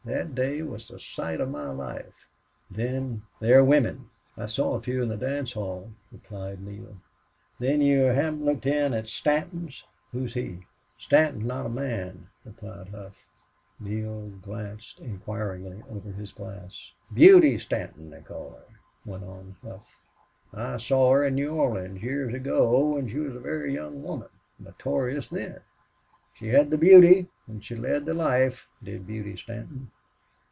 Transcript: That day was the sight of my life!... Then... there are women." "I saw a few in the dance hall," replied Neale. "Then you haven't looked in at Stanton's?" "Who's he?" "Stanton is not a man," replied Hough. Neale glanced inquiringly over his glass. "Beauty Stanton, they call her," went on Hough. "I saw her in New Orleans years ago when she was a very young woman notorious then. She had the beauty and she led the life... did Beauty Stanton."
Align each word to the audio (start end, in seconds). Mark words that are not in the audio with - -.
That 0.03 0.33
day 0.33 0.63
was 0.63 0.87
the 0.87 0.99
sight 0.99 1.39
of 1.39 1.51
my 1.51 1.69
life!... 1.69 2.27
Then... 2.71 3.21
there 3.39 3.59
are 3.59 3.63
women." 3.63 4.09
"I 4.35 4.47
saw 4.47 4.73
a 4.73 4.81
few 4.81 5.03
in 5.03 5.09
the 5.09 5.15
dance 5.15 5.53
hall," 5.53 5.93
replied 6.11 6.59
Neale. 6.59 6.97
"Then 7.59 7.81
you 7.81 8.01
haven't 8.05 8.43
looked 8.43 8.65
in 8.65 8.95
at 8.95 9.07
Stanton's?" 9.07 9.83
"Who's 10.11 10.33
he?" 10.33 10.65
"Stanton 10.97 11.41
is 11.41 11.47
not 11.47 11.67
a 11.67 11.69
man," 11.69 12.29
replied 12.43 12.89
Hough. 12.89 13.23
Neale 13.79 14.29
glanced 14.41 14.99
inquiringly 14.99 15.83
over 15.87 16.11
his 16.11 16.33
glass. 16.33 16.93
"Beauty 17.13 17.59
Stanton, 17.59 18.09
they 18.09 18.21
call 18.21 18.57
her," 18.57 18.73
went 19.05 19.23
on 19.23 19.55
Hough. 19.61 19.97
"I 20.51 20.77
saw 20.77 21.11
her 21.11 21.23
in 21.25 21.35
New 21.35 21.51
Orleans 21.53 22.01
years 22.01 22.33
ago 22.33 22.87
when 22.95 23.07
she 23.07 23.19
was 23.19 23.35
a 23.35 23.39
very 23.39 23.71
young 23.75 24.01
woman 24.01 24.29
notorious 24.59 25.27
then. 25.29 25.59
She 26.33 26.47
had 26.47 26.71
the 26.71 26.77
beauty 26.77 27.27
and 27.45 27.63
she 27.63 27.75
led 27.75 28.05
the 28.05 28.13
life... 28.13 28.67
did 28.81 29.05
Beauty 29.05 29.35
Stanton." 29.35 29.91